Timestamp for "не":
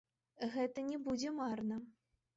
0.87-0.97